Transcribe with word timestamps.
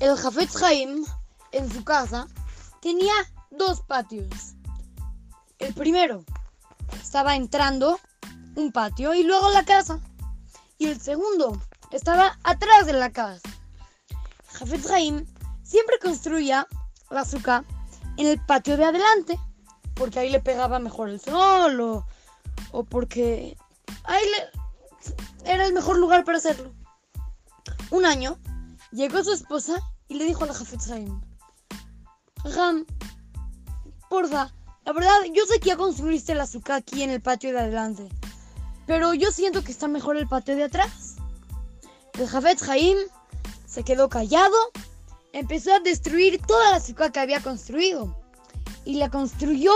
El 0.00 0.16
Jafet 0.16 0.50
Haim 0.62 1.04
en 1.50 1.72
su 1.72 1.82
casa 1.82 2.28
tenía 2.80 3.12
dos 3.50 3.80
patios. 3.82 4.54
El 5.58 5.74
primero 5.74 6.24
estaba 7.02 7.34
entrando 7.34 7.98
un 8.54 8.70
patio 8.70 9.12
y 9.14 9.24
luego 9.24 9.50
la 9.50 9.64
casa. 9.64 9.98
Y 10.78 10.86
el 10.86 11.00
segundo 11.00 11.60
estaba 11.90 12.38
atrás 12.44 12.86
de 12.86 12.92
la 12.92 13.10
casa. 13.10 13.48
Jafet 14.52 14.88
Haim 14.90 15.26
siempre 15.64 15.98
construía 16.00 16.68
la 17.10 17.22
azúcar 17.22 17.64
en 18.18 18.28
el 18.28 18.40
patio 18.46 18.76
de 18.76 18.84
adelante, 18.84 19.36
porque 19.94 20.20
ahí 20.20 20.30
le 20.30 20.40
pegaba 20.40 20.78
mejor 20.78 21.08
el 21.08 21.20
sol 21.20 21.80
o, 21.80 22.06
o 22.70 22.84
porque 22.84 23.56
ahí 24.04 24.24
le, 24.24 25.52
era 25.52 25.66
el 25.66 25.72
mejor 25.72 25.98
lugar 25.98 26.24
para 26.24 26.38
hacerlo. 26.38 26.72
Un 27.90 28.04
año 28.04 28.38
llegó 28.92 29.22
su 29.24 29.32
esposa 29.32 29.82
y 30.08 30.14
le 30.14 30.24
dijo 30.24 30.44
a 30.44 30.46
la 30.46 30.54
Jafet 30.54 30.80
Haim, 30.90 31.20
Ram, 32.44 32.86
porfa, 34.08 34.52
la 34.84 34.92
verdad, 34.92 35.16
yo 35.34 35.44
sé 35.46 35.60
que 35.60 35.68
ya 35.68 35.76
construiste 35.76 36.32
el 36.32 36.40
azúcar 36.40 36.76
aquí 36.76 37.02
en 37.02 37.10
el 37.10 37.20
patio 37.20 37.52
de 37.52 37.60
adelante, 37.60 38.08
pero 38.86 39.12
yo 39.12 39.30
siento 39.30 39.62
que 39.62 39.72
está 39.72 39.86
mejor 39.86 40.16
el 40.16 40.26
patio 40.26 40.56
de 40.56 40.64
atrás. 40.64 41.16
El 42.14 42.26
Jafet 42.26 42.62
Haim 42.68 42.96
se 43.66 43.82
quedó 43.82 44.08
callado, 44.08 44.56
empezó 45.32 45.74
a 45.74 45.80
destruir 45.80 46.40
toda 46.46 46.70
la 46.70 46.76
azúcar 46.78 47.12
que 47.12 47.20
había 47.20 47.42
construido 47.42 48.16
y 48.84 48.94
la 48.94 49.10
construyó 49.10 49.72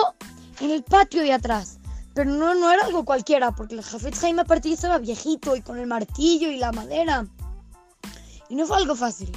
en 0.61 0.71
el 0.71 0.83
patio 0.83 1.23
de 1.23 1.35
atrás. 1.35 1.79
Pero 2.15 2.31
no, 2.31 2.55
no 2.55 2.71
era 2.71 2.85
algo 2.85 3.05
cualquiera, 3.05 3.53
porque 3.53 3.75
el 3.75 3.83
Jafet 3.83 4.23
Haim 4.23 4.39
aparte 4.39 4.69
ya 4.69 4.75
estaba 4.75 4.99
viejito 4.99 5.57
y 5.57 5.63
con 5.63 5.79
el 5.79 5.87
martillo 5.87 6.51
y 6.51 6.57
la 6.57 6.73
madera. 6.73 7.27
Y 8.49 8.55
no 8.55 8.67
fue 8.67 8.77
algo 8.79 8.95
fácil. 8.95 9.33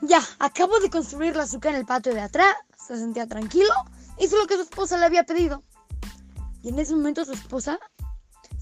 Ya, 0.00 0.22
acabo 0.38 0.78
de 0.78 0.90
construir 0.90 1.34
la 1.34 1.42
azúcar 1.42 1.72
en 1.72 1.80
el 1.80 1.86
patio 1.86 2.14
de 2.14 2.20
atrás, 2.20 2.54
se 2.76 2.96
sentía 2.96 3.26
tranquilo, 3.26 3.72
hizo 4.18 4.36
lo 4.36 4.46
que 4.46 4.54
su 4.54 4.62
esposa 4.62 4.96
le 4.96 5.06
había 5.06 5.24
pedido. 5.24 5.64
Y 6.62 6.68
en 6.68 6.78
ese 6.78 6.94
momento 6.94 7.24
su 7.24 7.32
esposa 7.32 7.78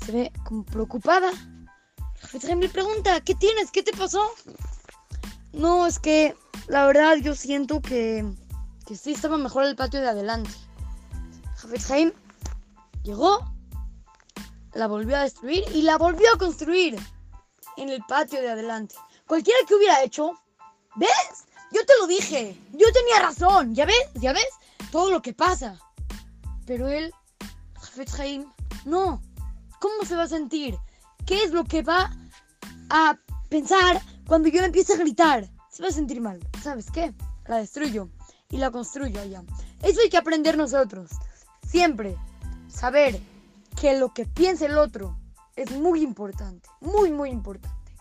se 0.05 0.13
ve 0.13 0.33
como 0.45 0.65
preocupada. 0.65 1.31
Le 2.43 2.69
pregunta, 2.69 3.21
¿qué 3.21 3.35
tienes? 3.35 3.71
¿Qué 3.71 3.83
te 3.83 3.93
pasó? 3.93 4.23
No, 5.53 5.87
es 5.87 5.99
que 5.99 6.37
la 6.69 6.87
verdad 6.87 7.17
yo 7.17 7.35
siento 7.35 7.81
que, 7.81 8.25
que 8.87 8.97
sí 8.97 9.13
estaba 9.13 9.37
mejor 9.37 9.65
el 9.65 9.77
patio 9.77 10.01
de 10.01 10.09
adelante. 10.09 10.51
Jafet 11.57 12.15
llegó, 13.03 13.39
la 14.75 14.87
volvió 14.87 15.17
a 15.17 15.23
destruir 15.23 15.65
y 15.75 15.83
la 15.83 15.97
volvió 15.97 16.33
a 16.33 16.39
construir 16.39 16.99
en 17.77 17.89
el 17.89 18.03
patio 18.09 18.41
de 18.41 18.51
adelante. 18.51 18.95
Cualquiera 19.27 19.59
que 19.67 19.75
hubiera 19.75 20.03
hecho, 20.03 20.33
¿ves? 20.97 21.47
Yo 21.73 21.85
te 21.85 21.93
lo 22.01 22.07
dije, 22.07 22.57
yo 22.73 22.87
tenía 22.93 23.23
razón, 23.23 23.75
¿ya 23.75 23.87
ves? 23.87 24.09
¿Ya 24.15 24.33
ves? 24.33 24.49
Todo 24.91 25.11
lo 25.11 25.21
que 25.23 25.33
pasa. 25.33 25.79
Pero 26.65 26.89
él, 26.89 27.13
Jafet 27.75 28.11
Haim, 28.19 28.53
no. 28.85 29.23
¿Cómo 29.81 30.05
se 30.07 30.17
va 30.17 30.25
a 30.25 30.29
sentir? 30.29 30.77
¿Qué 31.27 31.43
es 31.43 31.53
lo 31.53 31.65
que 31.65 31.83
va 31.83 32.11
a 32.89 33.19
pensar 33.49 34.01
cuando 34.27 34.49
yo 34.49 34.63
empiece 34.63 34.95
a 34.95 34.97
gritar? 34.97 35.49
Se 35.71 35.83
va 35.83 35.89
a 35.89 35.93
sentir 35.93 36.21
mal. 36.21 36.41
¿Sabes 36.63 36.91
qué? 36.91 37.13
La 37.47 37.59
destruyo 37.59 38.09
y 38.49 38.59
la 38.59 38.71
construyo 38.71 39.21
allá. 39.21 39.43
Eso 39.83 40.01
hay 40.01 40.09
que 40.09 40.17
aprender 40.17 40.57
nosotros. 40.57 41.11
Siempre 41.67 42.17
saber 42.69 43.21
que 43.81 43.99
lo 43.99 44.15
que 44.15 44.25
piensa 44.25 44.67
el 44.67 44.79
otro 44.79 45.19
es 45.57 45.71
muy 45.73 46.03
importante. 46.03 46.69
Muy, 46.81 47.11
muy 47.11 47.31
importante. 47.31 47.93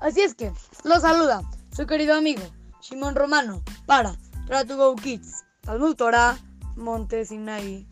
Así 0.00 0.20
es 0.20 0.34
que, 0.34 0.52
lo 0.82 1.00
saluda 1.00 1.42
su 1.74 1.86
querido 1.86 2.14
amigo 2.14 2.42
Simón 2.80 3.16
Romano 3.16 3.60
para 3.86 4.14
Try 4.46 4.64
to 4.66 4.76
Go 4.76 4.94
Kids. 4.94 5.44
Talmud 5.62 5.96
Torah, 5.96 6.38
Monte 6.76 7.24
Sinai. 7.24 7.86